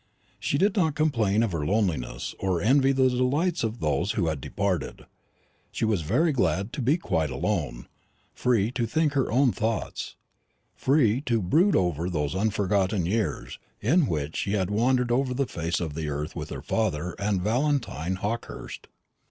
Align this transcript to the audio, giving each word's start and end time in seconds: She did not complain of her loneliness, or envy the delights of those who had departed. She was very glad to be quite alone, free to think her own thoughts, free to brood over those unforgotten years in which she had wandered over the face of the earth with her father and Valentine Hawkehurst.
She 0.39 0.57
did 0.57 0.75
not 0.75 0.95
complain 0.95 1.43
of 1.43 1.51
her 1.51 1.63
loneliness, 1.63 2.33
or 2.39 2.59
envy 2.59 2.91
the 2.91 3.07
delights 3.07 3.63
of 3.63 3.79
those 3.79 4.13
who 4.13 4.29
had 4.29 4.41
departed. 4.41 5.05
She 5.71 5.85
was 5.85 6.01
very 6.01 6.31
glad 6.31 6.73
to 6.73 6.81
be 6.81 6.97
quite 6.97 7.29
alone, 7.29 7.87
free 8.33 8.71
to 8.71 8.87
think 8.87 9.13
her 9.13 9.31
own 9.31 9.51
thoughts, 9.51 10.15
free 10.73 11.21
to 11.27 11.39
brood 11.39 11.75
over 11.75 12.09
those 12.09 12.33
unforgotten 12.33 13.05
years 13.05 13.59
in 13.79 14.07
which 14.07 14.37
she 14.37 14.53
had 14.53 14.71
wandered 14.71 15.11
over 15.11 15.35
the 15.35 15.45
face 15.45 15.79
of 15.79 15.93
the 15.93 16.09
earth 16.09 16.35
with 16.35 16.49
her 16.49 16.63
father 16.63 17.13
and 17.19 17.43
Valentine 17.43 18.15
Hawkehurst. 18.15 18.87